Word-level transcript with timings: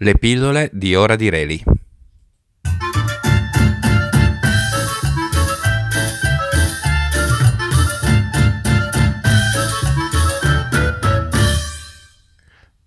Le 0.00 0.14
pillole 0.16 0.70
di 0.72 0.94
Ora 0.94 1.16
di 1.16 1.28
Reli. 1.28 1.60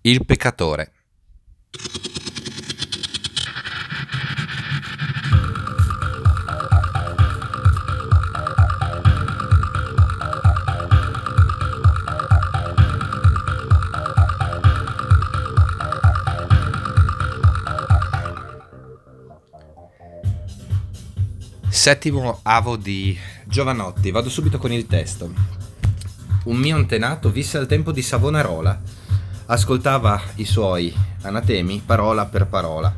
Il 0.00 0.24
peccatore. 0.24 0.92
Settimo 21.72 22.40
avo 22.42 22.76
di 22.76 23.18
Giovanotti, 23.46 24.10
vado 24.10 24.28
subito 24.28 24.58
con 24.58 24.70
il 24.72 24.86
testo. 24.86 25.32
Un 26.44 26.58
mio 26.58 26.76
antenato 26.76 27.30
visse 27.30 27.56
al 27.56 27.66
tempo 27.66 27.92
di 27.92 28.02
Savonarola, 28.02 28.78
ascoltava 29.46 30.20
i 30.34 30.44
suoi 30.44 30.94
anatemi 31.22 31.82
parola 31.84 32.26
per 32.26 32.46
parola. 32.46 32.94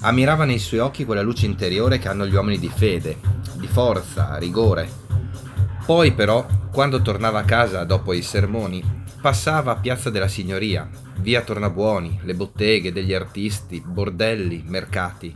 Ammirava 0.00 0.44
nei 0.44 0.58
suoi 0.58 0.80
occhi 0.80 1.04
quella 1.04 1.22
luce 1.22 1.46
interiore 1.46 2.00
che 2.00 2.08
hanno 2.08 2.26
gli 2.26 2.34
uomini 2.34 2.58
di 2.58 2.68
fede, 2.68 3.16
di 3.54 3.68
forza, 3.68 4.36
rigore. 4.38 4.90
Poi 5.86 6.12
però, 6.12 6.44
quando 6.72 7.00
tornava 7.00 7.38
a 7.38 7.44
casa 7.44 7.84
dopo 7.84 8.12
i 8.12 8.22
sermoni, 8.22 8.82
passava 9.20 9.70
a 9.70 9.76
Piazza 9.76 10.10
della 10.10 10.28
Signoria, 10.28 10.90
via 11.20 11.42
Tornabuoni, 11.42 12.22
le 12.24 12.34
botteghe 12.34 12.90
degli 12.90 13.14
artisti, 13.14 13.80
bordelli, 13.86 14.64
mercati. 14.66 15.32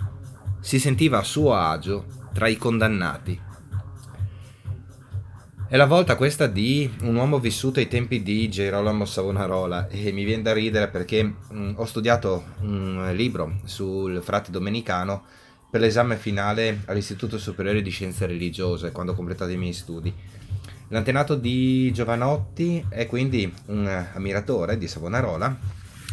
Si 0.61 0.81
sentiva 0.81 1.19
a 1.19 1.23
suo 1.23 1.55
agio 1.55 2.18
tra 2.39 2.47
i 2.47 2.57
condannati. 2.57 3.37
È 5.69 5.77
la 5.77 5.87
volta 5.87 6.15
questa 6.15 6.47
di 6.47 6.89
un 7.03 7.17
uomo 7.17 7.41
vissuto 7.41 7.81
ai 7.81 7.89
tempi 7.89 8.23
di 8.23 8.49
Gerolamo 8.49 9.05
Savonarola 9.05 9.89
e 9.89 10.13
mi 10.13 10.23
viene 10.23 10.43
da 10.43 10.53
ridere 10.53 10.87
perché 10.87 11.25
mh, 11.25 11.35
mm, 11.53 11.73
ho 11.75 11.85
studiato 11.85 12.45
un 12.61 13.11
libro 13.13 13.59
sul 13.65 14.23
frate 14.23 14.53
domenicano 14.53 15.25
per 15.69 15.81
l'esame 15.81 16.17
finale 16.17 16.83
all'Istituto 16.85 17.39
Superiore 17.39 17.83
di 17.83 17.91
Scienze 17.91 18.27
Religiose 18.27 18.93
quando 18.93 19.11
ho 19.11 19.17
completato 19.17 19.51
i 19.51 19.57
miei 19.57 19.73
studi. 19.73 20.15
L'antenato 20.91 21.35
di 21.35 21.91
Giovanotti 21.93 22.87
è 22.89 23.09
quindi 23.09 23.53
un 23.67 24.07
ammiratore 24.15 24.79
di 24.79 24.87
Savonarola 24.87 25.59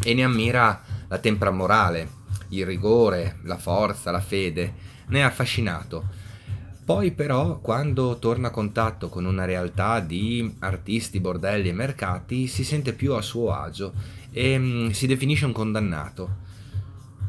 e 0.03 0.13
ne 0.15 0.23
ammira 0.23 0.81
la 1.07 1.19
tempra 1.19 1.51
morale, 1.51 2.09
il 2.57 2.65
rigore, 2.65 3.37
la 3.43 3.57
forza, 3.57 4.11
la 4.11 4.21
fede 4.21 4.73
ne 5.07 5.23
ha 5.23 5.27
affascinato. 5.27 6.23
Poi 6.85 7.11
però 7.11 7.57
quando 7.59 8.19
torna 8.19 8.49
a 8.49 8.51
contatto 8.51 9.09
con 9.09 9.25
una 9.25 9.45
realtà 9.45 9.99
di 9.99 10.55
artisti, 10.59 11.19
bordelli 11.19 11.69
e 11.69 11.73
mercati 11.73 12.45
si 12.45 12.63
sente 12.63 12.93
più 12.93 13.13
a 13.13 13.23
suo 13.23 13.53
agio 13.53 13.91
e 14.31 14.57
mh, 14.57 14.63
mm, 14.63 14.89
si 14.89 15.07
definisce 15.07 15.45
un 15.45 15.51
condannato. 15.51 16.43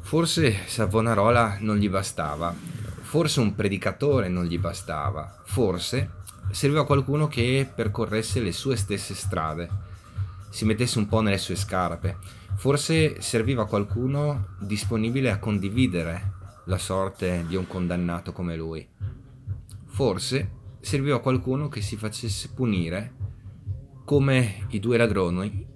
Forse 0.03 0.55
Savonarola 0.67 1.57
non 1.61 1.79
gli 1.79 1.89
bastava, 1.89 2.55
forse 3.01 3.41
un 3.41 3.55
predicatore 3.55 4.29
non 4.29 4.45
gli 4.45 4.59
bastava, 4.59 5.41
forse 5.45 6.11
serviva 6.51 6.85
qualcuno 6.85 7.27
che 7.27 7.67
percorresse 7.75 8.41
le 8.41 8.53
sue 8.53 8.77
stesse 8.77 9.15
strade, 9.15 9.69
si 10.57 10.65
mettesse 10.65 10.99
un 10.99 11.07
po' 11.07 11.21
nelle 11.21 11.37
sue 11.37 11.55
scarpe, 11.55 12.17
forse 12.57 13.21
serviva 13.21 13.67
qualcuno 13.67 14.57
disponibile 14.59 15.31
a 15.31 15.39
condividere 15.39 16.33
la 16.65 16.79
sorte 16.79 17.45
di 17.47 17.57
un 17.57 17.67
condannato 17.67 18.33
come 18.33 18.57
lui. 18.57 18.89
Forse 19.85 20.53
serviva 20.81 21.21
qualcuno 21.21 21.69
che 21.69 21.83
si 21.83 21.99
facesse 21.99 22.53
punire 22.55 23.13
come 24.07 24.65
i 24.69 24.81
due 24.81 24.97
ladroni, 24.97 25.67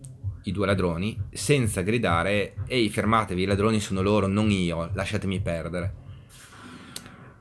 i 0.45 0.51
due 0.51 0.65
ladroni 0.65 1.25
senza 1.31 1.83
gridare 1.83 2.55
ehi 2.67 2.89
fermatevi, 2.89 3.43
i 3.43 3.47
ladroni 3.47 3.81
sono 3.81 4.01
loro, 4.01 4.29
non 4.29 4.51
io, 4.51 4.89
lasciatemi 4.95 5.43
perdere. 5.43 5.95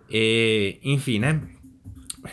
E 0.08 0.80
infine 0.82 1.59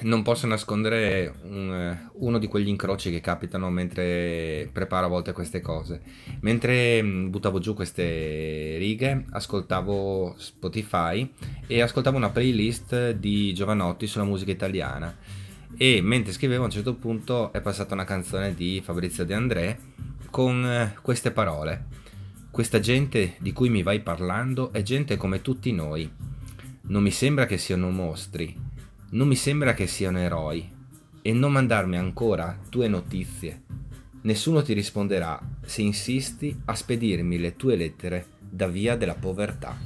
non 0.01 0.23
posso 0.23 0.47
nascondere 0.47 1.33
un, 1.43 1.97
uno 2.15 2.39
di 2.39 2.49
quegli 2.49 2.69
incroci 2.69 3.11
che 3.11 3.21
capitano 3.21 3.71
mentre 3.71 4.69
preparo 4.73 5.07
a 5.07 5.09
volte 5.09 5.33
queste 5.33 5.61
cose. 5.61 6.03
Mentre 6.41 7.03
mm, 7.03 7.31
buttavo 7.31 7.59
giù 7.59 7.75
queste 7.75 8.77
righe, 8.79 9.27
ascoltavo 9.31 10.35
Spotify 10.39 11.31
e 11.67 11.81
ascoltavo 11.81 12.17
una 12.17 12.31
playlist 12.31 13.13
di 13.13 13.55
Giovanotti 13.55 14.07
sulla 14.07 14.25
musica 14.25 14.51
italiana. 14.51 15.17
E 15.77 16.01
mentre 16.03 16.33
scrivevo 16.33 16.63
a 16.63 16.67
un 16.67 16.73
certo 16.73 16.95
punto 16.95 17.53
è 17.53 17.61
passata 17.61 17.95
una 17.95 18.05
canzone 18.05 18.55
di 18.55 18.81
Fabrizio 18.85 19.25
De 19.25 19.35
André 19.35 19.79
con 20.31 20.65
eh, 20.65 20.97
queste 21.03 21.31
parole. 21.31 22.05
Questa 22.51 22.81
gente 22.81 23.37
di 23.39 23.53
cui 23.53 23.69
mi 23.69 23.83
vai 23.83 24.01
parlando 24.01 24.73
è 24.73 24.83
gente 24.83 25.17
come 25.17 25.43
tutti 25.43 25.73
noi. 25.73 26.11
Non 26.89 27.03
mi 27.03 27.11
sembra 27.11 27.47
che 27.47 27.59
siano 27.59 27.91
mostri, 27.91 28.66
non 29.11 29.29
mi 29.29 29.37
sembra 29.37 29.73
che 29.73 29.87
siano 29.87 30.19
eroi 30.19 30.69
e 31.23 31.33
non 31.33 31.53
mandarmi 31.53 31.97
ancora 31.97 32.59
tue 32.69 32.89
notizie. 32.89 33.63
Nessuno 34.23 34.63
ti 34.63 34.73
risponderà 34.73 35.41
se 35.65 35.83
insisti 35.83 36.61
a 36.65 36.75
spedirmi 36.75 37.39
le 37.39 37.55
tue 37.55 37.77
lettere 37.77 38.27
da 38.39 38.67
via 38.67 38.97
della 38.97 39.15
povertà. 39.15 39.86